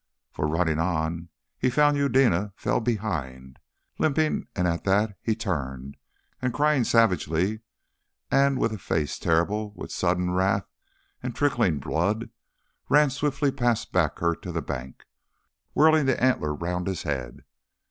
For 0.31 0.47
running 0.47 0.79
on, 0.79 1.29
he 1.59 1.69
found 1.69 1.95
Eudena 1.95 2.53
fell 2.55 2.79
behind, 2.79 3.59
limping, 3.99 4.47
and 4.55 4.67
at 4.67 4.83
that 4.85 5.15
he 5.21 5.35
turned, 5.35 5.95
and 6.41 6.51
crying 6.55 6.83
savagely 6.85 7.59
and 8.31 8.57
with 8.57 8.71
a 8.73 8.79
face 8.79 9.19
terrible 9.19 9.73
with 9.75 9.91
sudden 9.91 10.31
wrath 10.31 10.67
and 11.21 11.35
trickling 11.35 11.77
blood, 11.77 12.31
ran 12.89 13.11
swiftly 13.11 13.51
past 13.51 13.89
her 13.89 13.91
back 14.09 14.41
to 14.41 14.51
the 14.51 14.63
bank, 14.63 15.03
whirling 15.75 16.07
the 16.07 16.19
antler 16.19 16.55
round 16.55 16.87
his 16.87 17.03
head. 17.03 17.43